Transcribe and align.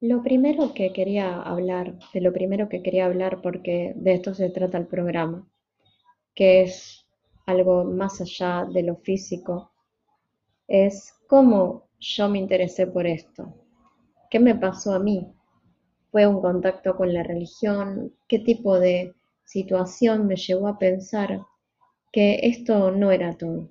Lo 0.00 0.22
primero 0.22 0.74
que 0.74 0.92
quería 0.92 1.42
hablar, 1.42 1.98
de 2.14 2.20
lo 2.22 2.32
primero 2.32 2.68
que 2.68 2.82
quería 2.82 3.04
hablar, 3.04 3.40
porque 3.42 3.92
de 3.96 4.14
esto 4.14 4.34
se 4.34 4.48
trata 4.50 4.78
el 4.78 4.86
programa, 4.86 5.46
que 6.34 6.62
es 6.62 7.06
algo 7.46 7.84
más 7.84 8.20
allá 8.20 8.64
de 8.64 8.82
lo 8.82 8.96
físico, 8.96 9.72
es 10.68 11.12
cómo 11.28 11.88
yo 11.98 12.28
me 12.30 12.38
interesé 12.38 12.86
por 12.86 13.06
esto. 13.06 13.54
¿Qué 14.30 14.40
me 14.40 14.54
pasó 14.54 14.94
a 14.94 14.98
mí? 14.98 15.34
¿Fue 16.10 16.26
un 16.26 16.40
contacto 16.40 16.96
con 16.96 17.12
la 17.12 17.22
religión? 17.22 18.14
¿Qué 18.28 18.38
tipo 18.38 18.80
de 18.80 19.14
situación 19.44 20.26
me 20.26 20.36
llevó 20.36 20.68
a 20.68 20.78
pensar 20.78 21.42
que 22.12 22.40
esto 22.42 22.90
no 22.90 23.12
era 23.12 23.36
todo? 23.36 23.70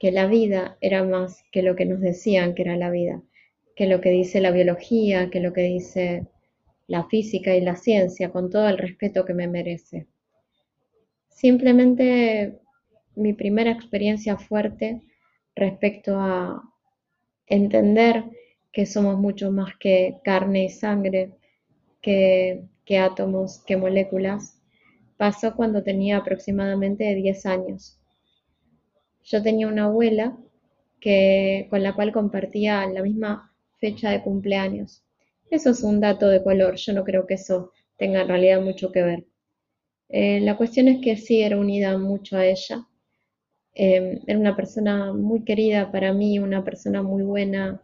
Que 0.00 0.10
la 0.10 0.26
vida 0.26 0.78
era 0.80 1.04
más 1.04 1.44
que 1.52 1.62
lo 1.62 1.76
que 1.76 1.86
nos 1.86 2.00
decían 2.00 2.54
que 2.54 2.62
era 2.62 2.76
la 2.76 2.90
vida, 2.90 3.22
que 3.80 3.86
lo 3.86 4.02
que 4.02 4.10
dice 4.10 4.42
la 4.42 4.50
biología, 4.50 5.30
que 5.30 5.40
lo 5.40 5.54
que 5.54 5.62
dice 5.62 6.26
la 6.86 7.04
física 7.04 7.56
y 7.56 7.62
la 7.62 7.76
ciencia, 7.76 8.30
con 8.30 8.50
todo 8.50 8.68
el 8.68 8.76
respeto 8.76 9.24
que 9.24 9.32
me 9.32 9.48
merece. 9.48 10.06
Simplemente 11.30 12.60
mi 13.16 13.32
primera 13.32 13.70
experiencia 13.70 14.36
fuerte 14.36 15.00
respecto 15.56 16.20
a 16.20 16.62
entender 17.46 18.24
que 18.70 18.84
somos 18.84 19.16
mucho 19.18 19.50
más 19.50 19.74
que 19.78 20.18
carne 20.24 20.64
y 20.64 20.68
sangre, 20.68 21.32
que, 22.02 22.64
que 22.84 22.98
átomos, 22.98 23.64
que 23.64 23.78
moléculas, 23.78 24.60
pasó 25.16 25.56
cuando 25.56 25.82
tenía 25.82 26.18
aproximadamente 26.18 27.14
10 27.14 27.46
años. 27.46 27.98
Yo 29.24 29.42
tenía 29.42 29.68
una 29.68 29.84
abuela 29.84 30.36
que, 31.00 31.66
con 31.70 31.82
la 31.82 31.94
cual 31.94 32.12
compartía 32.12 32.86
la 32.86 33.02
misma 33.02 33.49
fecha 33.80 34.10
de 34.10 34.22
cumpleaños. 34.22 35.02
Eso 35.50 35.70
es 35.70 35.82
un 35.82 36.00
dato 36.00 36.28
de 36.28 36.42
color, 36.42 36.76
yo 36.76 36.92
no 36.92 37.04
creo 37.04 37.26
que 37.26 37.34
eso 37.34 37.72
tenga 37.96 38.22
en 38.22 38.28
realidad 38.28 38.60
mucho 38.62 38.92
que 38.92 39.02
ver. 39.02 39.26
Eh, 40.08 40.40
la 40.40 40.56
cuestión 40.56 40.88
es 40.88 41.00
que 41.00 41.16
sí 41.16 41.42
era 41.42 41.58
unida 41.58 41.96
mucho 41.98 42.36
a 42.36 42.46
ella. 42.46 42.86
Eh, 43.74 44.20
era 44.26 44.38
una 44.38 44.56
persona 44.56 45.12
muy 45.12 45.44
querida 45.44 45.90
para 45.92 46.12
mí, 46.12 46.38
una 46.38 46.64
persona 46.64 47.02
muy 47.02 47.22
buena, 47.22 47.82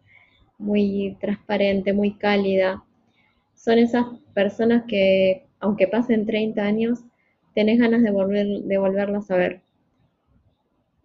muy 0.58 1.17
transparente, 1.20 1.92
muy 1.92 2.17
cálida. 2.19 2.84
Son 3.55 3.78
esas 3.78 4.06
personas 4.34 4.84
que, 4.89 5.47
aunque 5.61 5.89
pasen 5.89 6.27
30 6.27 6.62
años, 6.64 7.00
tenés 7.55 7.78
ganas 7.78 8.02
de, 8.02 8.11
volver, 8.11 8.47
de 8.47 8.78
volverlas 8.78 9.30
a 9.30 9.36
ver. 9.36 9.62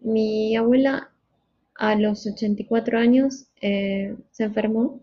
Mi 0.00 0.54
abuela 0.56 1.11
a 1.74 1.94
los 1.94 2.26
84 2.26 2.98
años 2.98 3.46
eh, 3.60 4.16
se 4.30 4.44
enfermó 4.44 5.00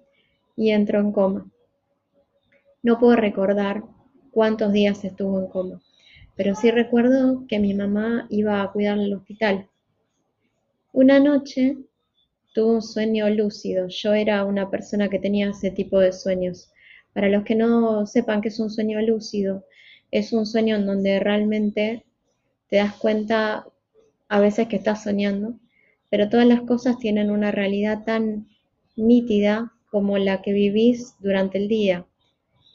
y 0.55 0.71
entró 0.71 0.99
en 0.99 1.11
coma. 1.11 1.49
No 2.83 2.99
puedo 2.99 3.15
recordar 3.15 3.83
cuántos 4.31 4.71
días 4.71 5.03
estuvo 5.03 5.39
en 5.39 5.47
coma, 5.47 5.81
pero 6.35 6.55
sí 6.55 6.71
recuerdo 6.71 7.45
que 7.47 7.59
mi 7.59 7.73
mamá 7.73 8.27
iba 8.29 8.61
a 8.61 8.71
cuidarla 8.71 9.03
al 9.05 9.13
hospital. 9.13 9.69
Una 10.91 11.19
noche 11.19 11.77
tuvo 12.53 12.73
un 12.73 12.81
sueño 12.81 13.29
lúcido. 13.29 13.87
Yo 13.87 14.13
era 14.13 14.43
una 14.43 14.69
persona 14.69 15.09
que 15.09 15.19
tenía 15.19 15.49
ese 15.49 15.71
tipo 15.71 15.99
de 15.99 16.11
sueños. 16.11 16.71
Para 17.13 17.29
los 17.29 17.43
que 17.43 17.55
no 17.55 18.05
sepan 18.05 18.41
qué 18.41 18.49
es 18.49 18.59
un 18.59 18.69
sueño 18.69 19.01
lúcido, 19.01 19.65
es 20.11 20.33
un 20.33 20.45
sueño 20.45 20.75
en 20.75 20.85
donde 20.85 21.19
realmente 21.19 22.05
te 22.69 22.77
das 22.77 22.95
cuenta 22.95 23.65
a 24.27 24.39
veces 24.39 24.67
que 24.67 24.75
estás 24.75 25.03
soñando, 25.03 25.59
pero 26.09 26.29
todas 26.29 26.47
las 26.47 26.61
cosas 26.61 26.97
tienen 26.99 27.31
una 27.31 27.51
realidad 27.51 28.03
tan 28.05 28.47
nítida 28.95 29.73
como 29.91 30.17
la 30.17 30.41
que 30.41 30.53
vivís 30.53 31.15
durante 31.19 31.57
el 31.57 31.67
día. 31.67 32.05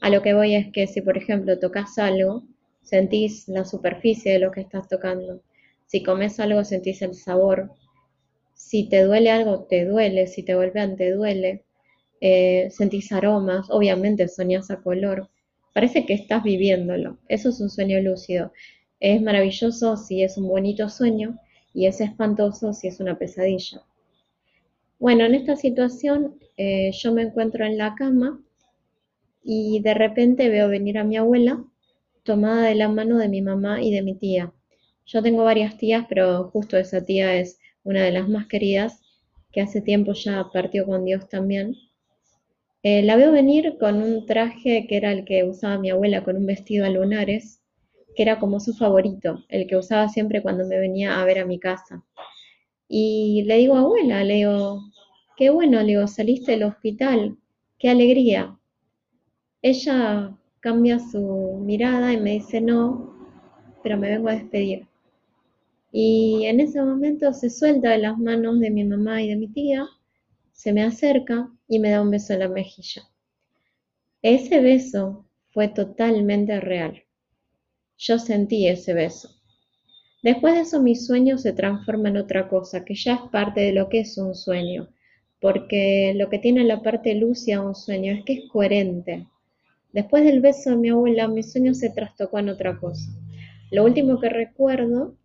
A 0.00 0.10
lo 0.10 0.22
que 0.22 0.34
voy 0.34 0.54
es 0.54 0.70
que 0.72 0.86
si, 0.86 1.00
por 1.00 1.16
ejemplo, 1.16 1.58
tocas 1.58 1.98
algo, 1.98 2.44
sentís 2.82 3.48
la 3.48 3.64
superficie 3.64 4.32
de 4.32 4.38
lo 4.38 4.50
que 4.50 4.60
estás 4.60 4.88
tocando. 4.88 5.42
Si 5.86 6.02
comes 6.02 6.38
algo, 6.40 6.64
sentís 6.64 7.02
el 7.02 7.14
sabor. 7.14 7.72
Si 8.54 8.88
te 8.88 9.02
duele 9.02 9.30
algo, 9.30 9.64
te 9.64 9.84
duele. 9.84 10.26
Si 10.26 10.42
te 10.42 10.54
golpean, 10.54 10.96
te 10.96 11.12
duele. 11.12 11.64
Eh, 12.20 12.68
sentís 12.70 13.12
aromas. 13.12 13.66
Obviamente 13.70 14.28
soñás 14.28 14.70
a 14.70 14.82
color. 14.82 15.30
Parece 15.72 16.06
que 16.06 16.14
estás 16.14 16.42
viviéndolo. 16.42 17.18
Eso 17.28 17.48
es 17.48 17.60
un 17.60 17.70
sueño 17.70 18.00
lúcido. 18.00 18.52
Es 19.00 19.20
maravilloso 19.22 19.96
si 19.96 20.22
es 20.22 20.36
un 20.36 20.48
bonito 20.48 20.88
sueño 20.88 21.38
y 21.74 21.86
es 21.86 22.00
espantoso 22.00 22.72
si 22.72 22.88
es 22.88 23.00
una 23.00 23.18
pesadilla. 23.18 23.82
Bueno, 24.98 25.24
en 25.24 25.34
esta 25.34 25.56
situación 25.56 26.38
eh, 26.56 26.92
yo 26.92 27.12
me 27.12 27.22
encuentro 27.22 27.66
en 27.66 27.76
la 27.76 27.94
cama 27.94 28.40
y 29.42 29.80
de 29.80 29.92
repente 29.92 30.48
veo 30.48 30.68
venir 30.68 30.96
a 30.96 31.04
mi 31.04 31.16
abuela 31.16 31.62
tomada 32.22 32.62
de 32.62 32.76
la 32.76 32.88
mano 32.88 33.18
de 33.18 33.28
mi 33.28 33.42
mamá 33.42 33.82
y 33.82 33.90
de 33.90 34.02
mi 34.02 34.14
tía. 34.14 34.52
Yo 35.04 35.22
tengo 35.22 35.44
varias 35.44 35.76
tías, 35.76 36.06
pero 36.08 36.44
justo 36.50 36.78
esa 36.78 37.04
tía 37.04 37.36
es 37.36 37.58
una 37.82 38.02
de 38.02 38.12
las 38.12 38.28
más 38.28 38.46
queridas, 38.46 39.02
que 39.52 39.60
hace 39.60 39.82
tiempo 39.82 40.14
ya 40.14 40.46
partió 40.52 40.86
con 40.86 41.04
Dios 41.04 41.28
también. 41.28 41.76
Eh, 42.82 43.02
la 43.02 43.16
veo 43.16 43.30
venir 43.32 43.76
con 43.78 44.02
un 44.02 44.26
traje 44.26 44.86
que 44.88 44.96
era 44.96 45.12
el 45.12 45.24
que 45.24 45.44
usaba 45.44 45.78
mi 45.78 45.90
abuela, 45.90 46.24
con 46.24 46.36
un 46.36 46.46
vestido 46.46 46.86
a 46.86 46.90
lunares, 46.90 47.60
que 48.16 48.22
era 48.22 48.38
como 48.38 48.60
su 48.60 48.74
favorito, 48.74 49.44
el 49.48 49.66
que 49.66 49.76
usaba 49.76 50.08
siempre 50.08 50.42
cuando 50.42 50.66
me 50.66 50.78
venía 50.78 51.20
a 51.20 51.24
ver 51.24 51.38
a 51.40 51.46
mi 51.46 51.58
casa. 51.58 52.04
Y 52.88 53.44
le 53.46 53.58
digo, 53.58 53.76
abuela, 53.76 54.24
le 54.24 54.34
digo, 54.34 54.80
qué 55.36 55.50
bueno, 55.50 55.80
le 55.80 55.88
digo, 55.88 56.06
saliste 56.06 56.52
del 56.52 56.64
hospital, 56.64 57.36
qué 57.78 57.90
alegría. 57.90 58.58
Ella 59.62 60.36
cambia 60.60 60.98
su 60.98 61.58
mirada 61.62 62.12
y 62.12 62.20
me 62.20 62.32
dice, 62.32 62.60
no, 62.60 63.14
pero 63.82 63.98
me 63.98 64.10
vengo 64.10 64.28
a 64.28 64.34
despedir. 64.34 64.86
Y 65.92 66.46
en 66.46 66.60
ese 66.60 66.82
momento 66.82 67.32
se 67.32 67.50
suelta 67.50 67.90
de 67.90 67.98
las 67.98 68.18
manos 68.18 68.60
de 68.60 68.70
mi 68.70 68.84
mamá 68.84 69.22
y 69.22 69.28
de 69.28 69.36
mi 69.36 69.48
tía, 69.48 69.86
se 70.52 70.72
me 70.72 70.82
acerca 70.82 71.48
y 71.68 71.78
me 71.78 71.90
da 71.90 72.02
un 72.02 72.10
beso 72.10 72.32
en 72.32 72.40
la 72.40 72.48
mejilla. 72.48 73.02
Ese 74.22 74.60
beso 74.60 75.24
fue 75.52 75.68
totalmente 75.68 76.60
real. 76.60 77.03
Yo 78.06 78.18
sentí 78.18 78.68
ese 78.68 78.92
beso. 78.92 79.30
Después 80.22 80.54
de 80.54 80.60
eso 80.60 80.82
mi 80.82 80.94
sueño 80.94 81.38
se 81.38 81.54
transforma 81.54 82.10
en 82.10 82.18
otra 82.18 82.48
cosa, 82.50 82.84
que 82.84 82.94
ya 82.94 83.14
es 83.14 83.30
parte 83.32 83.62
de 83.62 83.72
lo 83.72 83.88
que 83.88 84.00
es 84.00 84.18
un 84.18 84.34
sueño, 84.34 84.90
porque 85.40 86.12
lo 86.14 86.28
que 86.28 86.38
tiene 86.38 86.64
la 86.64 86.82
parte 86.82 87.14
lúcida 87.14 87.62
un 87.62 87.74
sueño 87.74 88.12
es 88.12 88.22
que 88.26 88.34
es 88.34 88.48
coherente. 88.50 89.26
Después 89.94 90.22
del 90.22 90.42
beso 90.42 90.68
de 90.68 90.76
mi 90.76 90.90
abuela, 90.90 91.28
mi 91.28 91.42
sueño 91.42 91.72
se 91.72 91.88
trastocó 91.88 92.38
en 92.38 92.50
otra 92.50 92.78
cosa. 92.78 93.10
Lo 93.70 93.84
último 93.84 94.20
que 94.20 94.28
recuerdo 94.28 95.16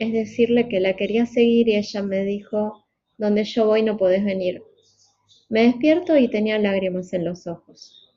es 0.00 0.12
decirle 0.12 0.68
que 0.68 0.80
la 0.80 0.96
quería 0.96 1.26
seguir 1.26 1.68
y 1.68 1.76
ella 1.76 2.02
me 2.02 2.24
dijo, 2.24 2.84
donde 3.16 3.44
yo 3.44 3.66
voy 3.66 3.84
no 3.84 3.96
podés 3.96 4.24
venir. 4.24 4.60
Me 5.48 5.62
despierto 5.66 6.16
y 6.16 6.26
tenía 6.26 6.58
lágrimas 6.58 7.12
en 7.12 7.26
los 7.26 7.46
ojos. 7.46 8.12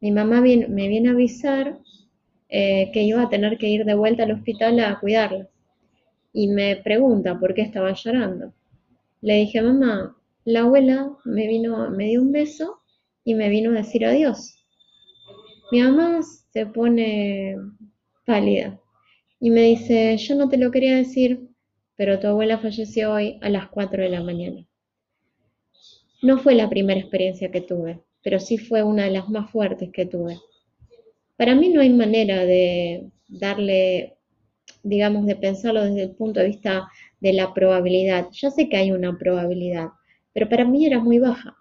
Mi 0.00 0.12
mamá 0.12 0.40
me 0.40 0.88
viene 0.88 1.10
a 1.10 1.12
avisar 1.12 1.78
eh, 2.50 2.90
que 2.92 3.02
iba 3.02 3.22
a 3.22 3.28
tener 3.28 3.58
que 3.58 3.68
ir 3.68 3.84
de 3.84 3.94
vuelta 3.94 4.24
al 4.24 4.32
hospital 4.32 4.80
a 4.80 4.98
cuidarla. 4.98 5.48
Y 6.32 6.48
me 6.48 6.76
pregunta 6.76 7.38
por 7.38 7.54
qué 7.54 7.62
estaba 7.62 7.92
llorando. 7.92 8.52
Le 9.20 9.34
dije, 9.36 9.62
mamá, 9.62 10.16
la 10.44 10.60
abuela 10.60 11.12
me 11.24 11.46
vino, 11.46 11.90
me 11.90 12.06
dio 12.06 12.22
un 12.22 12.32
beso 12.32 12.80
y 13.24 13.34
me 13.34 13.48
vino 13.48 13.70
a 13.70 13.74
decir 13.74 14.04
adiós. 14.04 14.64
Mi 15.70 15.82
mamá 15.82 16.20
se 16.22 16.66
pone 16.66 17.56
pálida 18.26 18.80
y 19.38 19.50
me 19.50 19.62
dice, 19.62 20.16
yo 20.16 20.34
no 20.34 20.48
te 20.48 20.56
lo 20.56 20.70
quería 20.70 20.96
decir, 20.96 21.48
pero 21.96 22.18
tu 22.18 22.26
abuela 22.26 22.58
falleció 22.58 23.12
hoy 23.12 23.38
a 23.42 23.48
las 23.48 23.68
4 23.68 24.02
de 24.02 24.08
la 24.08 24.22
mañana. 24.22 24.66
No 26.22 26.38
fue 26.38 26.54
la 26.54 26.68
primera 26.68 27.00
experiencia 27.00 27.50
que 27.50 27.60
tuve, 27.60 28.00
pero 28.22 28.40
sí 28.40 28.58
fue 28.58 28.82
una 28.82 29.04
de 29.04 29.10
las 29.10 29.28
más 29.28 29.50
fuertes 29.50 29.90
que 29.92 30.06
tuve. 30.06 30.38
Para 31.40 31.54
mí 31.54 31.70
no 31.70 31.80
hay 31.80 31.88
manera 31.88 32.44
de 32.44 33.08
darle, 33.26 34.18
digamos, 34.82 35.24
de 35.24 35.36
pensarlo 35.36 35.82
desde 35.82 36.02
el 36.02 36.10
punto 36.10 36.38
de 36.38 36.48
vista 36.48 36.86
de 37.18 37.32
la 37.32 37.54
probabilidad. 37.54 38.28
Ya 38.30 38.50
sé 38.50 38.68
que 38.68 38.76
hay 38.76 38.92
una 38.92 39.16
probabilidad, 39.16 39.88
pero 40.34 40.50
para 40.50 40.66
mí 40.66 40.84
era 40.84 40.98
muy 40.98 41.18
baja. 41.18 41.56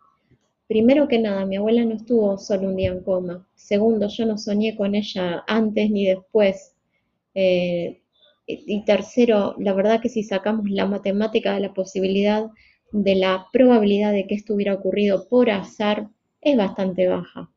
Primero 0.67 1.07
que 1.07 1.17
nada, 1.17 1.45
mi 1.45 1.55
abuela 1.55 1.85
no 1.85 1.95
estuvo 1.95 2.37
solo 2.37 2.67
un 2.67 2.75
día 2.75 2.89
en 2.89 3.01
coma. 3.03 3.47
Segundo, 3.55 4.09
yo 4.09 4.25
no 4.25 4.37
soñé 4.37 4.75
con 4.75 4.95
ella 4.95 5.45
antes 5.47 5.89
ni 5.89 6.07
después. 6.07 6.75
Eh, 7.33 8.01
y 8.47 8.83
tercero, 8.83 9.55
la 9.59 9.71
verdad 9.71 10.01
que 10.01 10.09
si 10.09 10.23
sacamos 10.23 10.69
la 10.69 10.87
matemática 10.87 11.53
de 11.53 11.61
la 11.61 11.73
posibilidad 11.73 12.47
de 12.91 13.15
la 13.15 13.47
probabilidad 13.53 14.11
de 14.11 14.27
que 14.27 14.35
esto 14.35 14.55
hubiera 14.55 14.73
ocurrido 14.73 15.29
por 15.29 15.49
azar, 15.49 16.09
es 16.41 16.57
bastante 16.57 17.07
baja. 17.07 17.49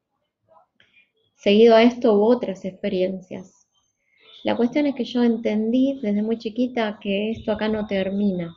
Seguido 1.42 1.74
a 1.74 1.82
esto 1.82 2.12
hubo 2.12 2.28
otras 2.28 2.64
experiencias. 2.64 3.66
La 4.44 4.56
cuestión 4.56 4.86
es 4.86 4.94
que 4.94 5.02
yo 5.02 5.24
entendí 5.24 5.98
desde 6.00 6.22
muy 6.22 6.38
chiquita 6.38 7.00
que 7.02 7.32
esto 7.32 7.50
acá 7.50 7.66
no 7.66 7.84
termina. 7.88 8.56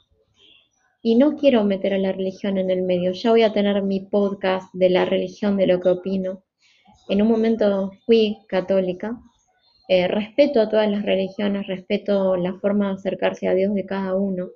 Y 1.02 1.16
no 1.16 1.36
quiero 1.36 1.64
meter 1.64 1.96
a 1.96 1.98
la 1.98 2.12
religión 2.12 2.60
en 2.60 2.70
el 2.70 2.84
medio. 2.84 3.12
Ya 3.14 3.32
voy 3.32 3.42
a 3.42 3.54
tener 3.54 3.82
mi 3.82 4.02
podcast 4.02 4.72
de 4.76 4.92
la 4.92 5.04
religión, 5.04 5.58
de 5.58 5.66
lo 5.66 5.80
que 5.80 5.90
opino. 5.90 6.44
en 7.10 7.24
un 7.24 7.28
momento 7.28 7.92
fui 8.06 8.38
católica, 8.48 9.20
eh, 9.88 10.08
respeto 10.08 10.62
a 10.62 10.70
todas 10.70 10.90
las 10.90 11.02
religiones, 11.02 11.66
respeto 11.66 12.36
la 12.36 12.54
forma 12.60 12.90
de 12.90 12.94
acercarse 12.96 13.48
a 13.48 13.56
Dios 13.56 13.74
de 13.74 13.88
cada 13.88 14.14
uno, 14.14 14.50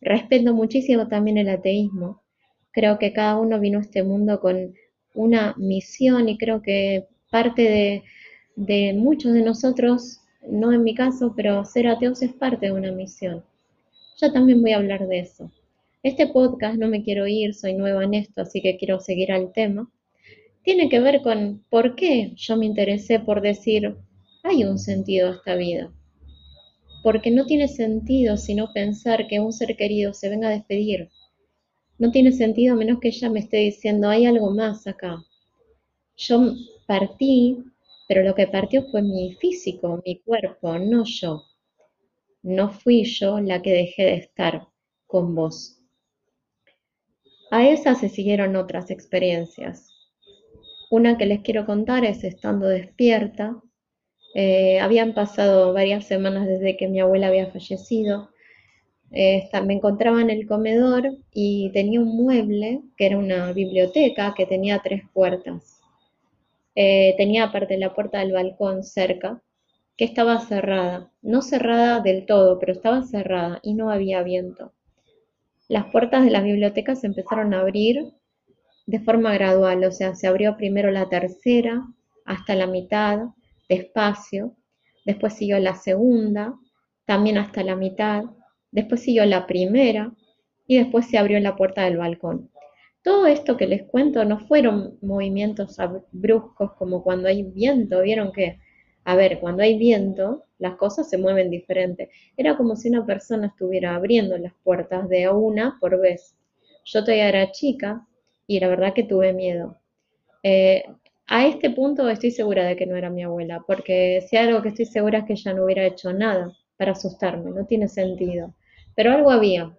respeto 0.00 0.54
muchísimo 0.54 1.08
también 1.08 1.36
el 1.36 1.50
ateísmo. 1.50 2.22
Creo 2.72 2.98
que 2.98 3.12
cada 3.12 3.36
uno 3.38 3.60
vino 3.60 3.80
a 3.80 3.82
este 3.82 4.02
mundo 4.02 4.40
con 4.40 4.72
una 5.14 5.54
misión 5.58 6.30
y 6.30 6.38
creo 6.38 6.62
que 6.62 7.06
parte 7.36 8.02
de, 8.54 8.94
muchos 8.94 9.34
de 9.34 9.42
nosotros, 9.42 10.22
no 10.48 10.72
en 10.72 10.82
mi 10.82 10.94
caso, 10.94 11.34
pero 11.36 11.66
ser 11.66 11.86
ateos 11.86 12.22
es 12.22 12.32
parte 12.32 12.64
de 12.64 12.72
una 12.72 12.92
misión. 12.92 13.44
Yo 14.18 14.32
también 14.32 14.62
voy 14.62 14.72
a 14.72 14.78
hablar 14.78 15.06
de 15.06 15.18
eso. 15.18 15.52
Este 16.02 16.28
podcast 16.28 16.78
no 16.78 16.88
me 16.88 17.02
quiero 17.02 17.26
ir, 17.26 17.52
soy 17.52 17.74
nueva 17.74 18.04
en 18.04 18.14
esto, 18.14 18.40
así 18.40 18.62
que 18.62 18.78
quiero 18.78 19.00
seguir 19.00 19.32
al 19.32 19.52
tema. 19.52 19.90
Tiene 20.62 20.88
que 20.88 20.98
ver 20.98 21.20
con 21.20 21.62
por 21.68 21.94
qué 21.94 22.32
yo 22.36 22.56
me 22.56 22.64
interesé 22.64 23.20
por 23.20 23.42
decir, 23.42 23.94
hay 24.42 24.64
un 24.64 24.78
sentido 24.78 25.28
a 25.28 25.34
esta 25.34 25.56
vida. 25.56 25.92
Porque 27.02 27.30
no 27.30 27.44
tiene 27.44 27.68
sentido 27.68 28.38
sino 28.38 28.72
pensar 28.72 29.26
que 29.26 29.40
un 29.40 29.52
ser 29.52 29.76
querido 29.76 30.14
se 30.14 30.30
venga 30.30 30.48
a 30.48 30.52
despedir. 30.52 31.10
No 31.98 32.10
tiene 32.10 32.32
sentido 32.32 32.76
menos 32.76 32.98
que 32.98 33.08
ella 33.08 33.28
me 33.28 33.40
esté 33.40 33.58
diciendo, 33.58 34.08
hay 34.08 34.24
algo 34.24 34.50
más 34.52 34.86
acá. 34.86 35.22
Yo 36.16 36.54
partí, 36.86 37.58
pero 38.08 38.22
lo 38.22 38.34
que 38.34 38.46
partió 38.46 38.84
fue 38.90 39.02
mi 39.02 39.34
físico, 39.34 40.02
mi 40.04 40.20
cuerpo, 40.20 40.78
no 40.78 41.04
yo. 41.04 41.42
No 42.42 42.70
fui 42.70 43.04
yo 43.04 43.40
la 43.40 43.60
que 43.60 43.72
dejé 43.72 44.04
de 44.04 44.14
estar 44.14 44.68
con 45.06 45.34
vos. 45.34 45.82
A 47.50 47.68
esas 47.68 47.98
se 48.00 48.08
siguieron 48.08 48.56
otras 48.56 48.90
experiencias. 48.90 49.92
Una 50.90 51.18
que 51.18 51.26
les 51.26 51.40
quiero 51.40 51.66
contar 51.66 52.04
es 52.04 52.24
estando 52.24 52.66
despierta. 52.68 53.60
Eh, 54.34 54.80
habían 54.80 55.14
pasado 55.14 55.72
varias 55.72 56.06
semanas 56.06 56.46
desde 56.46 56.76
que 56.76 56.88
mi 56.88 57.00
abuela 57.00 57.28
había 57.28 57.50
fallecido. 57.50 58.30
Eh, 59.12 59.48
me 59.66 59.74
encontraba 59.74 60.20
en 60.22 60.30
el 60.30 60.46
comedor 60.46 61.16
y 61.32 61.70
tenía 61.72 62.00
un 62.00 62.16
mueble 62.16 62.82
que 62.96 63.06
era 63.06 63.18
una 63.18 63.52
biblioteca 63.52 64.34
que 64.36 64.46
tenía 64.46 64.80
tres 64.82 65.02
puertas. 65.12 65.82
Eh, 66.76 67.14
tenía 67.16 67.44
aparte 67.44 67.76
la 67.78 67.94
puerta 67.94 68.20
del 68.20 68.32
balcón 68.32 68.84
cerca, 68.84 69.42
que 69.96 70.04
estaba 70.04 70.38
cerrada. 70.40 71.10
No 71.22 71.42
cerrada 71.42 72.00
del 72.00 72.26
todo, 72.26 72.58
pero 72.58 72.72
estaba 72.72 73.02
cerrada 73.02 73.58
y 73.62 73.74
no 73.74 73.90
había 73.90 74.22
viento. 74.22 74.72
Las 75.68 75.86
puertas 75.86 76.24
de 76.24 76.30
las 76.30 76.44
bibliotecas 76.44 77.00
se 77.00 77.08
empezaron 77.08 77.54
a 77.54 77.60
abrir 77.60 78.12
de 78.86 79.00
forma 79.00 79.34
gradual, 79.34 79.82
o 79.84 79.90
sea, 79.90 80.14
se 80.14 80.28
abrió 80.28 80.56
primero 80.56 80.90
la 80.92 81.08
tercera 81.08 81.84
hasta 82.24 82.54
la 82.54 82.66
mitad, 82.68 83.30
despacio, 83.68 84.54
después 85.04 85.34
siguió 85.34 85.58
la 85.58 85.74
segunda, 85.74 86.54
también 87.04 87.38
hasta 87.38 87.64
la 87.64 87.74
mitad, 87.74 88.24
después 88.70 89.02
siguió 89.02 89.24
la 89.24 89.46
primera 89.46 90.12
y 90.68 90.78
después 90.78 91.06
se 91.06 91.18
abrió 91.18 91.40
la 91.40 91.56
puerta 91.56 91.84
del 91.84 91.96
balcón. 91.96 92.50
Todo 93.06 93.28
esto 93.28 93.56
que 93.56 93.68
les 93.68 93.84
cuento 93.84 94.24
no 94.24 94.40
fueron 94.48 94.98
movimientos 95.00 95.76
bruscos 96.10 96.72
como 96.72 97.04
cuando 97.04 97.28
hay 97.28 97.44
viento, 97.44 98.02
vieron 98.02 98.32
que 98.32 98.58
a 99.04 99.14
ver, 99.14 99.38
cuando 99.38 99.62
hay 99.62 99.78
viento, 99.78 100.46
las 100.58 100.74
cosas 100.74 101.08
se 101.08 101.16
mueven 101.16 101.48
diferente. 101.48 102.10
Era 102.36 102.56
como 102.56 102.74
si 102.74 102.88
una 102.88 103.06
persona 103.06 103.46
estuviera 103.46 103.94
abriendo 103.94 104.36
las 104.36 104.52
puertas 104.64 105.08
de 105.08 105.28
una 105.28 105.78
por 105.80 106.00
vez. 106.00 106.36
Yo 106.84 107.04
todavía 107.04 107.28
era 107.28 107.52
chica 107.52 108.04
y 108.48 108.58
la 108.58 108.66
verdad 108.66 108.92
que 108.92 109.04
tuve 109.04 109.32
miedo. 109.32 109.78
Eh, 110.42 110.82
a 111.28 111.46
este 111.46 111.70
punto 111.70 112.08
estoy 112.08 112.32
segura 112.32 112.64
de 112.64 112.74
que 112.74 112.86
no 112.86 112.96
era 112.96 113.08
mi 113.08 113.22
abuela, 113.22 113.62
porque 113.68 114.26
si 114.28 114.36
algo 114.36 114.62
que 114.62 114.70
estoy 114.70 114.86
segura 114.86 115.20
es 115.20 115.26
que 115.26 115.34
ella 115.34 115.54
no 115.54 115.64
hubiera 115.64 115.86
hecho 115.86 116.12
nada 116.12 116.52
para 116.76 116.90
asustarme, 116.90 117.52
no 117.52 117.66
tiene 117.66 117.86
sentido. 117.86 118.52
Pero 118.96 119.12
algo 119.12 119.30
había. 119.30 119.72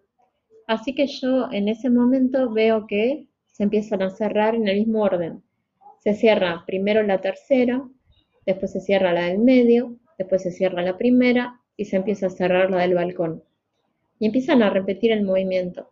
Así 0.68 0.94
que 0.94 1.08
yo 1.08 1.50
en 1.52 1.70
ese 1.70 1.90
momento 1.90 2.52
veo 2.52 2.86
que 2.88 3.26
se 3.46 3.64
empiezan 3.64 4.02
a 4.02 4.10
cerrar 4.10 4.54
en 4.54 4.68
el 4.68 4.80
mismo 4.80 5.02
orden. 5.02 5.42
Se 6.00 6.14
cierra 6.14 6.64
primero 6.68 7.02
la 7.04 7.22
tercera, 7.22 7.88
después 8.46 8.74
se 8.74 8.82
cierra 8.82 9.14
la 9.14 9.28
del 9.28 9.40
medio, 9.40 9.98
después 10.18 10.44
se 10.44 10.52
cierra 10.52 10.82
la 10.84 10.98
primera 10.98 11.62
y 11.78 11.86
se 11.86 11.96
empieza 11.96 12.28
a 12.28 12.32
cerrar 12.32 12.70
la 12.70 12.82
del 12.82 12.96
balcón. 12.96 13.44
Y 14.20 14.26
empiezan 14.26 14.62
a 14.62 14.70
repetir 14.70 15.12
el 15.12 15.24
movimiento. 15.24 15.90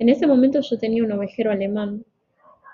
En 0.00 0.08
ese 0.08 0.26
momento 0.26 0.60
yo 0.60 0.78
tenía 0.78 1.04
un 1.04 1.12
ovejero 1.12 1.52
alemán, 1.52 2.04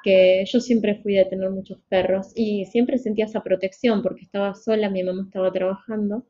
que 0.03 0.45
yo 0.47 0.61
siempre 0.61 0.97
fui 0.97 1.15
de 1.15 1.25
tener 1.27 1.51
muchos 1.51 1.79
perros 1.89 2.33
y 2.35 2.67
siempre 2.67 2.99
sentía 2.99 3.25
esa 3.25 3.43
protección 3.43 4.03
porque 4.03 4.25
estaba 4.25 4.55
sola, 4.55 4.91
mi 4.91 5.03
mamá 5.03 5.23
estaba 5.25 5.51
trabajando 5.53 6.27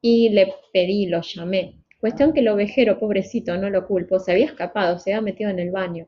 y 0.00 0.30
le 0.30 0.54
pedí, 0.72 1.06
lo 1.06 1.20
llamé. 1.20 1.74
Cuestión 2.00 2.32
que 2.32 2.40
el 2.40 2.48
ovejero, 2.48 2.98
pobrecito, 2.98 3.56
no 3.56 3.70
lo 3.70 3.86
culpo, 3.86 4.20
se 4.20 4.30
había 4.32 4.46
escapado, 4.46 4.98
se 4.98 5.12
había 5.12 5.22
metido 5.22 5.50
en 5.50 5.58
el 5.58 5.72
baño. 5.72 6.06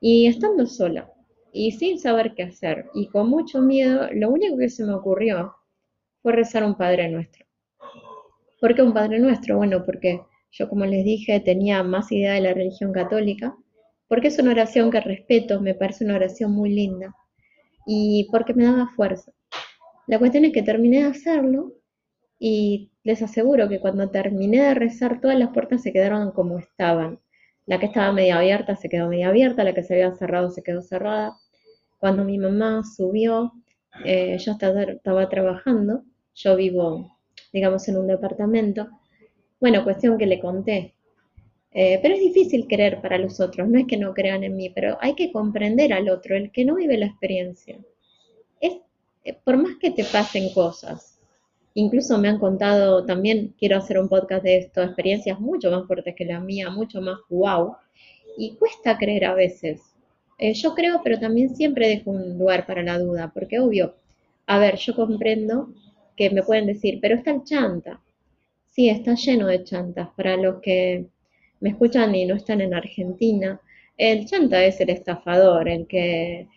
Y 0.00 0.26
estando 0.26 0.66
sola, 0.66 1.12
y 1.52 1.72
sin 1.72 1.98
saber 1.98 2.34
qué 2.34 2.44
hacer 2.44 2.86
y 2.94 3.08
con 3.08 3.28
mucho 3.28 3.60
miedo, 3.60 4.08
lo 4.12 4.30
único 4.30 4.56
que 4.58 4.68
se 4.68 4.84
me 4.84 4.94
ocurrió 4.94 5.54
fue 6.22 6.32
rezar 6.32 6.64
un 6.64 6.76
Padre 6.76 7.08
Nuestro. 7.08 7.46
¿Por 8.60 8.74
qué 8.74 8.82
un 8.82 8.94
Padre 8.94 9.18
Nuestro? 9.18 9.56
Bueno, 9.58 9.84
porque 9.84 10.20
yo, 10.50 10.68
como 10.68 10.86
les 10.86 11.04
dije, 11.04 11.38
tenía 11.40 11.82
más 11.82 12.10
idea 12.10 12.32
de 12.32 12.40
la 12.40 12.54
religión 12.54 12.92
católica, 12.92 13.54
porque 14.08 14.28
es 14.28 14.38
una 14.38 14.52
oración 14.52 14.90
que 14.90 15.00
respeto, 15.00 15.60
me 15.60 15.74
parece 15.74 16.04
una 16.04 16.16
oración 16.16 16.52
muy 16.52 16.70
linda, 16.70 17.14
y 17.86 18.28
porque 18.30 18.54
me 18.54 18.64
daba 18.64 18.90
fuerza. 18.96 19.32
La 20.06 20.18
cuestión 20.18 20.44
es 20.44 20.52
que 20.52 20.62
terminé 20.62 21.02
de 21.02 21.10
hacerlo 21.10 21.72
y 22.38 22.90
les 23.04 23.22
aseguro 23.22 23.68
que 23.68 23.80
cuando 23.80 24.10
terminé 24.10 24.62
de 24.62 24.74
rezar 24.74 25.20
todas 25.20 25.38
las 25.38 25.50
puertas 25.50 25.82
se 25.82 25.92
quedaron 25.92 26.32
como 26.32 26.58
estaban. 26.58 27.20
La 27.66 27.78
que 27.78 27.86
estaba 27.86 28.12
media 28.12 28.38
abierta 28.38 28.76
se 28.76 28.88
quedó 28.88 29.08
media 29.08 29.28
abierta, 29.28 29.64
la 29.64 29.74
que 29.74 29.82
se 29.82 29.94
había 29.94 30.12
cerrado 30.12 30.50
se 30.50 30.62
quedó 30.62 30.82
cerrada. 30.82 31.36
Cuando 31.98 32.24
mi 32.24 32.38
mamá 32.38 32.82
subió, 32.84 33.52
eh, 34.04 34.34
estaba, 34.34 35.28
trabajando, 35.28 36.04
yo 36.34 36.56
vivo, 36.56 37.18
digamos, 37.52 37.88
en 37.88 37.96
un 37.96 38.06
departamento. 38.06 38.88
Bueno, 39.60 39.84
cuestión 39.84 40.18
que 40.18 40.26
le 40.26 40.40
conté. 40.40 40.94
Eh, 41.70 41.98
pero 42.02 42.14
es 42.14 42.20
difícil 42.20 42.66
creer 42.68 43.00
para 43.00 43.18
los 43.18 43.40
otros, 43.40 43.68
no 43.68 43.78
es 43.78 43.86
que 43.86 43.96
no 43.96 44.14
crean 44.14 44.44
en 44.44 44.54
mí, 44.56 44.70
pero 44.70 44.96
hay 45.00 45.14
que 45.14 45.32
comprender 45.32 45.92
al 45.92 46.08
otro, 46.08 46.36
el 46.36 46.52
que 46.52 46.64
no 46.64 46.76
vive 46.76 46.98
la 46.98 47.06
experiencia. 47.06 47.78
Es, 48.60 48.74
eh, 49.24 49.36
por 49.44 49.56
más 49.56 49.76
que 49.80 49.90
te 49.90 50.04
pasen 50.04 50.52
cosas, 50.52 51.13
incluso 51.74 52.18
me 52.18 52.28
han 52.28 52.38
contado, 52.38 53.04
también 53.04 53.54
quiero 53.58 53.76
hacer 53.78 53.98
un 53.98 54.08
podcast 54.08 54.44
de 54.44 54.58
esto, 54.58 54.82
experiencias 54.82 55.40
mucho 55.40 55.70
más 55.70 55.86
fuertes 55.86 56.14
que 56.16 56.24
la 56.24 56.40
mía, 56.40 56.70
mucho 56.70 57.00
más 57.00 57.18
wow, 57.28 57.76
y 58.38 58.56
cuesta 58.56 58.98
creer 58.98 59.26
a 59.26 59.34
veces. 59.34 59.82
Eh, 60.38 60.54
yo 60.54 60.74
creo, 60.74 61.00
pero 61.02 61.18
también 61.18 61.54
siempre 61.54 61.88
dejo 61.88 62.10
un 62.10 62.38
lugar 62.38 62.66
para 62.66 62.82
la 62.82 62.98
duda, 62.98 63.30
porque 63.32 63.60
obvio, 63.60 63.94
a 64.46 64.58
ver, 64.58 64.76
yo 64.76 64.94
comprendo 64.94 65.68
que 66.16 66.30
me 66.30 66.42
pueden 66.42 66.66
decir, 66.66 66.98
pero 67.00 67.16
está 67.16 67.30
el 67.32 67.44
chanta. 67.44 68.00
Sí, 68.68 68.88
está 68.88 69.14
lleno 69.14 69.46
de 69.46 69.64
chantas. 69.64 70.08
Para 70.16 70.36
los 70.36 70.60
que 70.60 71.06
me 71.60 71.70
escuchan 71.70 72.14
y 72.14 72.26
no 72.26 72.34
están 72.34 72.60
en 72.60 72.74
Argentina, 72.74 73.60
el 73.96 74.26
chanta 74.26 74.64
es 74.64 74.80
el 74.80 74.90
estafador, 74.90 75.68
el 75.68 75.86
que 75.86 76.48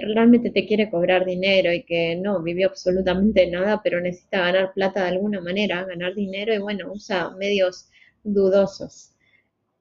realmente 0.00 0.50
te 0.50 0.66
quiere 0.66 0.90
cobrar 0.90 1.24
dinero 1.24 1.72
y 1.72 1.84
que 1.84 2.16
no 2.16 2.42
vivió 2.42 2.68
absolutamente 2.68 3.46
nada, 3.48 3.80
pero 3.82 4.00
necesita 4.00 4.40
ganar 4.40 4.72
plata 4.74 5.02
de 5.02 5.10
alguna 5.10 5.40
manera, 5.40 5.84
ganar 5.84 6.14
dinero 6.14 6.54
y 6.54 6.58
bueno, 6.58 6.92
usa 6.92 7.30
medios 7.30 7.90
dudosos. 8.24 9.12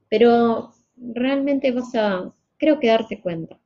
Pero 0.09 0.74
realmente 0.97 1.71
vas 1.71 1.93
a 1.95 2.33
creo 2.57 2.79
que 2.79 2.88
darte 2.88 3.21
cuenta. 3.21 3.59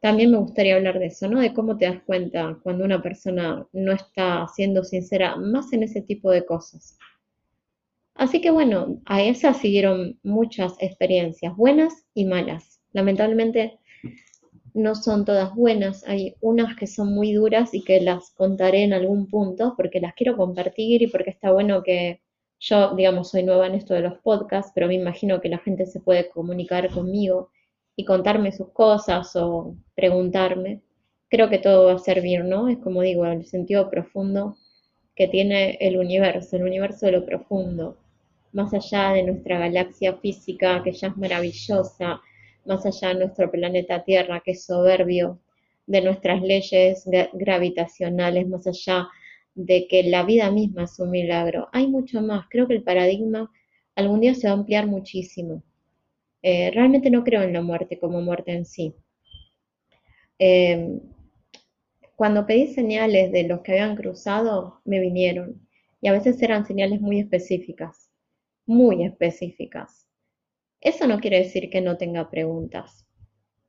También 0.00 0.30
me 0.30 0.38
gustaría 0.38 0.76
hablar 0.76 0.98
de 0.98 1.06
eso, 1.06 1.28
¿no? 1.28 1.40
De 1.40 1.54
cómo 1.54 1.78
te 1.78 1.86
das 1.86 2.02
cuenta 2.04 2.58
cuando 2.62 2.84
una 2.84 3.02
persona 3.02 3.66
no 3.72 3.92
está 3.92 4.46
siendo 4.54 4.84
sincera, 4.84 5.36
más 5.36 5.72
en 5.72 5.82
ese 5.82 6.02
tipo 6.02 6.30
de 6.30 6.44
cosas. 6.44 6.98
Así 8.14 8.40
que 8.40 8.50
bueno, 8.50 9.00
a 9.06 9.22
esas 9.22 9.58
siguieron 9.58 10.18
muchas 10.22 10.74
experiencias, 10.80 11.56
buenas 11.56 12.06
y 12.14 12.26
malas. 12.26 12.80
Lamentablemente 12.92 13.78
no 14.74 14.94
son 14.94 15.24
todas 15.24 15.54
buenas, 15.54 16.04
hay 16.06 16.34
unas 16.40 16.76
que 16.76 16.86
son 16.86 17.14
muy 17.14 17.32
duras 17.32 17.72
y 17.74 17.82
que 17.84 18.00
las 18.00 18.30
contaré 18.32 18.82
en 18.84 18.92
algún 18.92 19.28
punto 19.28 19.74
porque 19.76 20.00
las 20.00 20.14
quiero 20.14 20.36
compartir 20.36 21.02
y 21.02 21.06
porque 21.06 21.30
está 21.30 21.52
bueno 21.52 21.82
que 21.82 22.20
yo, 22.60 22.94
digamos, 22.94 23.30
soy 23.30 23.42
nueva 23.44 23.66
en 23.66 23.74
esto 23.74 23.94
de 23.94 24.00
los 24.00 24.18
podcasts, 24.18 24.72
pero 24.74 24.88
me 24.88 24.94
imagino 24.94 25.40
que 25.40 25.48
la 25.48 25.58
gente 25.58 25.86
se 25.86 26.00
puede 26.00 26.28
comunicar 26.30 26.90
conmigo 26.90 27.50
y 27.96 28.04
contarme 28.04 28.52
sus 28.52 28.70
cosas 28.72 29.34
o 29.36 29.76
preguntarme, 29.94 30.82
creo 31.28 31.48
que 31.48 31.58
todo 31.58 31.86
va 31.86 31.94
a 31.94 31.98
servir, 31.98 32.44
¿no? 32.44 32.68
Es 32.68 32.78
como 32.78 33.02
digo, 33.02 33.26
el 33.26 33.46
sentido 33.46 33.90
profundo 33.90 34.56
que 35.14 35.28
tiene 35.28 35.78
el 35.80 35.96
universo, 35.98 36.56
el 36.56 36.64
universo 36.64 37.06
de 37.06 37.12
lo 37.12 37.24
profundo, 37.26 37.96
más 38.52 38.72
allá 38.74 39.12
de 39.12 39.22
nuestra 39.22 39.58
galaxia 39.58 40.14
física, 40.14 40.82
que 40.82 40.92
ya 40.92 41.08
es 41.08 41.16
maravillosa, 41.16 42.20
más 42.66 42.84
allá 42.86 43.08
de 43.08 43.20
nuestro 43.26 43.50
planeta 43.50 44.04
Tierra, 44.04 44.42
que 44.44 44.52
es 44.52 44.64
soberbio, 44.64 45.40
de 45.86 46.00
nuestras 46.00 46.42
leyes 46.42 47.04
gravitacionales, 47.32 48.48
más 48.48 48.66
allá 48.66 49.08
de 49.54 49.86
que 49.88 50.02
la 50.04 50.24
vida 50.24 50.50
misma 50.50 50.84
es 50.84 50.98
un 50.98 51.10
milagro. 51.10 51.68
Hay 51.72 51.86
mucho 51.88 52.20
más. 52.22 52.46
Creo 52.48 52.66
que 52.66 52.74
el 52.74 52.82
paradigma 52.82 53.50
algún 53.94 54.20
día 54.20 54.34
se 54.34 54.48
va 54.48 54.54
a 54.54 54.56
ampliar 54.56 54.86
muchísimo. 54.86 55.62
Eh, 56.42 56.70
realmente 56.72 57.10
no 57.10 57.24
creo 57.24 57.42
en 57.42 57.52
la 57.52 57.62
muerte 57.62 57.98
como 57.98 58.20
muerte 58.20 58.52
en 58.52 58.64
sí. 58.66 58.94
Eh, 60.38 61.00
cuando 62.16 62.46
pedí 62.46 62.68
señales 62.68 63.32
de 63.32 63.44
los 63.44 63.60
que 63.60 63.72
habían 63.72 63.96
cruzado, 63.96 64.80
me 64.84 65.00
vinieron. 65.00 65.60
Y 66.00 66.08
a 66.08 66.12
veces 66.12 66.40
eran 66.42 66.66
señales 66.66 67.00
muy 67.00 67.20
específicas, 67.20 68.10
muy 68.66 69.04
específicas. 69.04 70.06
Eso 70.84 71.06
no 71.06 71.18
quiere 71.18 71.38
decir 71.38 71.70
que 71.70 71.80
no 71.80 71.96
tenga 71.96 72.30
preguntas. 72.30 73.06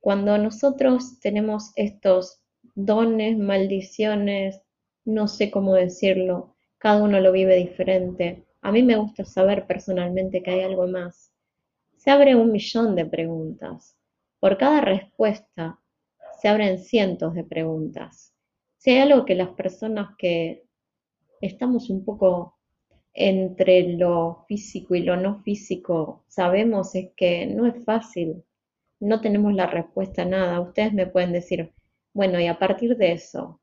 Cuando 0.00 0.36
nosotros 0.36 1.18
tenemos 1.18 1.72
estos 1.74 2.42
dones, 2.74 3.38
maldiciones, 3.38 4.60
no 5.06 5.26
sé 5.26 5.50
cómo 5.50 5.72
decirlo, 5.72 6.54
cada 6.76 7.02
uno 7.02 7.18
lo 7.20 7.32
vive 7.32 7.56
diferente. 7.56 8.44
A 8.60 8.70
mí 8.70 8.82
me 8.82 8.96
gusta 8.96 9.24
saber 9.24 9.66
personalmente 9.66 10.42
que 10.42 10.50
hay 10.50 10.60
algo 10.60 10.86
más. 10.86 11.32
Se 11.96 12.10
abre 12.10 12.36
un 12.36 12.52
millón 12.52 12.94
de 12.94 13.06
preguntas. 13.06 13.96
Por 14.38 14.58
cada 14.58 14.82
respuesta 14.82 15.80
se 16.38 16.48
abren 16.48 16.78
cientos 16.78 17.32
de 17.32 17.44
preguntas. 17.44 18.34
Si 18.76 18.90
hay 18.90 18.98
algo 18.98 19.24
que 19.24 19.34
las 19.34 19.48
personas 19.50 20.10
que 20.18 20.66
estamos 21.40 21.88
un 21.88 22.04
poco 22.04 22.55
entre 23.16 23.94
lo 23.94 24.44
físico 24.48 24.94
y 24.94 25.02
lo 25.02 25.16
no 25.16 25.42
físico 25.42 26.24
sabemos 26.28 26.94
es 26.94 27.10
que 27.16 27.46
no 27.46 27.66
es 27.66 27.84
fácil, 27.84 28.44
no 29.00 29.20
tenemos 29.20 29.54
la 29.54 29.66
respuesta 29.66 30.22
a 30.22 30.26
nada. 30.26 30.60
Ustedes 30.60 30.92
me 30.92 31.06
pueden 31.06 31.32
decir, 31.32 31.72
bueno, 32.14 32.40
y 32.40 32.46
a 32.46 32.58
partir 32.58 32.96
de 32.96 33.12
eso, 33.12 33.60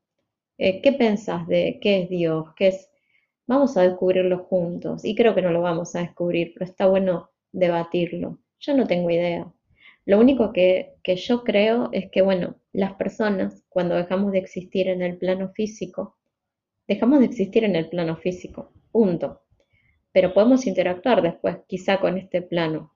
eh, 0.58 0.82
¿qué 0.82 0.92
pensás 0.92 1.46
de 1.48 1.78
qué 1.80 2.02
es 2.02 2.10
Dios? 2.10 2.46
¿Qué 2.56 2.68
es? 2.68 2.90
Vamos 3.46 3.76
a 3.76 3.82
descubrirlo 3.82 4.38
juntos. 4.44 5.04
Y 5.04 5.14
creo 5.14 5.34
que 5.34 5.42
no 5.42 5.50
lo 5.50 5.62
vamos 5.62 5.94
a 5.96 6.00
descubrir, 6.00 6.52
pero 6.54 6.66
está 6.66 6.86
bueno 6.86 7.30
debatirlo. 7.52 8.38
Yo 8.60 8.74
no 8.76 8.86
tengo 8.86 9.10
idea. 9.10 9.52
Lo 10.06 10.18
único 10.20 10.52
que, 10.52 10.94
que 11.02 11.16
yo 11.16 11.44
creo 11.44 11.90
es 11.92 12.10
que, 12.10 12.22
bueno, 12.22 12.56
las 12.72 12.94
personas, 12.94 13.64
cuando 13.68 13.94
dejamos 13.96 14.32
de 14.32 14.38
existir 14.38 14.88
en 14.88 15.02
el 15.02 15.16
plano 15.18 15.50
físico, 15.50 16.16
dejamos 16.88 17.20
de 17.20 17.26
existir 17.26 17.64
en 17.64 17.76
el 17.76 17.88
plano 17.88 18.16
físico, 18.16 18.72
punto. 18.92 19.43
Pero 20.14 20.34
podemos 20.34 20.66
interactuar 20.66 21.22
después, 21.22 21.58
quizá 21.68 22.00
con 22.00 22.18
este 22.18 22.42
plano. 22.42 22.94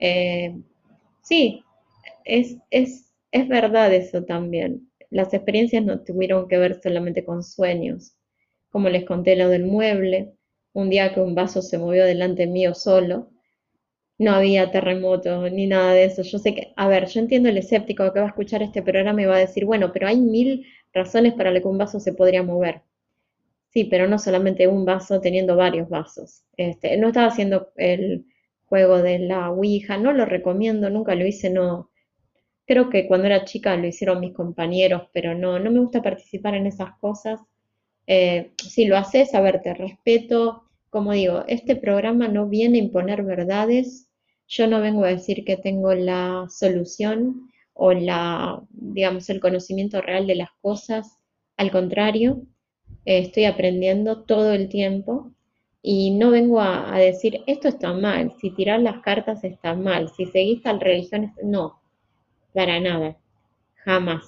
Eh, 0.00 0.56
sí, 1.22 1.64
es, 2.24 2.56
es, 2.70 3.12
es 3.32 3.48
verdad 3.48 3.92
eso 3.94 4.24
también. 4.24 4.90
Las 5.10 5.34
experiencias 5.34 5.84
no 5.84 6.00
tuvieron 6.04 6.48
que 6.48 6.58
ver 6.58 6.80
solamente 6.82 7.24
con 7.24 7.42
sueños. 7.44 8.16
Como 8.70 8.88
les 8.90 9.04
conté 9.06 9.36
lo 9.36 9.48
del 9.48 9.64
mueble, 9.66 10.34
un 10.74 10.90
día 10.90 11.14
que 11.14 11.20
un 11.20 11.34
vaso 11.34 11.62
se 11.62 11.78
movió 11.78 12.04
delante 12.06 12.46
mío 12.46 12.74
solo, 12.74 13.30
no 14.18 14.32
había 14.32 14.70
terremoto 14.70 15.48
ni 15.48 15.66
nada 15.66 15.94
de 15.94 16.04
eso. 16.04 16.22
Yo 16.22 16.38
sé 16.38 16.54
que, 16.54 16.72
a 16.76 16.88
ver, 16.88 17.06
yo 17.08 17.20
entiendo 17.20 17.48
el 17.48 17.58
escéptico 17.58 18.12
que 18.12 18.20
va 18.20 18.26
a 18.26 18.28
escuchar 18.28 18.62
este 18.62 18.82
programa 18.82 19.22
y 19.22 19.26
va 19.26 19.36
a 19.36 19.40
decir, 19.40 19.64
bueno, 19.64 19.92
pero 19.92 20.06
hay 20.08 20.20
mil 20.20 20.66
razones 20.92 21.34
para 21.34 21.52
que 21.60 21.66
un 21.68 21.78
vaso 21.78 22.00
se 22.00 22.12
podría 22.14 22.42
mover. 22.42 22.82
Sí, 23.76 23.84
pero 23.84 24.08
no 24.08 24.18
solamente 24.18 24.66
un 24.68 24.86
vaso 24.86 25.20
teniendo 25.20 25.54
varios 25.54 25.90
vasos. 25.90 26.44
Este, 26.56 26.96
no 26.96 27.08
estaba 27.08 27.26
haciendo 27.26 27.72
el 27.76 28.24
juego 28.64 29.02
de 29.02 29.18
la 29.18 29.50
Ouija, 29.50 29.98
no 29.98 30.12
lo 30.12 30.24
recomiendo, 30.24 30.88
nunca 30.88 31.14
lo 31.14 31.26
hice, 31.26 31.50
no. 31.50 31.90
Creo 32.66 32.90
que 32.90 33.08
cuando 33.08 33.26
era 33.28 33.44
chica 33.44 33.76
lo 33.76 33.86
hicieron 33.86 34.20
mis 34.20 34.34
compañeros, 34.34 35.04
pero 35.12 35.34
no, 35.34 35.58
no 35.58 35.70
me 35.70 35.80
gusta 35.80 36.02
participar 36.02 36.54
en 36.56 36.66
esas 36.66 36.98
cosas. 37.00 37.40
Eh, 38.06 38.52
si 38.58 38.86
lo 38.86 38.96
haces, 38.96 39.34
a 39.34 39.40
ver, 39.42 39.62
te 39.62 39.74
respeto. 39.74 40.64
Como 40.90 41.12
digo, 41.12 41.44
este 41.48 41.76
programa 41.76 42.28
no 42.28 42.48
viene 42.48 42.78
a 42.78 42.82
imponer 42.84 43.22
verdades, 43.24 44.08
yo 44.48 44.66
no 44.68 44.80
vengo 44.82 45.04
a 45.04 45.08
decir 45.08 45.44
que 45.44 45.56
tengo 45.58 45.94
la 45.94 46.46
solución 46.50 47.50
o 47.74 47.92
la, 47.92 48.62
digamos, 48.70 49.30
el 49.30 49.40
conocimiento 49.40 50.00
real 50.02 50.26
de 50.26 50.36
las 50.36 50.50
cosas. 50.62 51.18
Al 51.58 51.70
contrario, 51.72 52.42
eh, 53.06 53.20
estoy 53.20 53.44
aprendiendo 53.44 54.24
todo 54.24 54.52
el 54.52 54.68
tiempo 54.68 55.32
y 55.80 56.10
no 56.10 56.30
vengo 56.30 56.60
a, 56.60 56.98
decir 56.98 57.42
esto 57.46 57.68
está 57.68 57.92
mal, 57.92 58.34
si 58.40 58.50
tirar 58.50 58.80
las 58.80 59.00
cartas 59.02 59.44
está 59.44 59.74
mal, 59.74 60.10
si 60.16 60.26
seguís 60.26 60.62
tal 60.62 60.80
religión, 60.80 61.32
no, 61.44 61.80
para 62.52 62.80
nada, 62.80 63.16
jamás. 63.76 64.24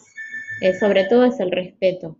Eh, 0.61 0.75
sobre 0.75 1.05
todo 1.05 1.25
es 1.25 1.41
el 1.41 1.51
respeto. 1.51 2.17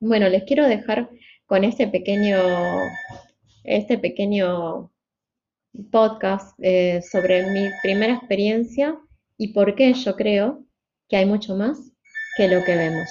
Bueno, 0.00 0.28
les 0.28 0.42
quiero 0.44 0.66
dejar 0.66 1.08
con 1.46 1.62
este 1.62 1.86
pequeño, 1.86 2.38
este 3.62 3.96
pequeño 3.98 4.90
podcast 5.92 6.58
eh, 6.60 7.00
sobre 7.02 7.48
mi 7.50 7.68
primera 7.82 8.14
experiencia 8.14 8.98
y 9.36 9.52
por 9.52 9.76
qué 9.76 9.92
yo 9.94 10.16
creo 10.16 10.64
que 11.08 11.16
hay 11.16 11.26
mucho 11.26 11.54
más 11.54 11.78
que 12.36 12.48
lo 12.48 12.64
que 12.64 12.76
vemos. 12.76 13.08